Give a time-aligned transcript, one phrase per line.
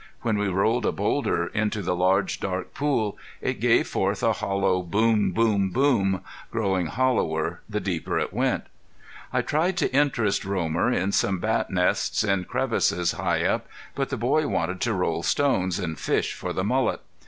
[0.23, 4.81] When we rolled a boulder into the large, dark pool it gave forth a hollow
[4.81, 8.63] boom, boom, boom, growing hollower the deeper it went.
[9.31, 14.17] I tried to interest Romer in some bat nests in crevices high up, but the
[14.17, 17.01] boy wanted to roll stones and fish for the mullet.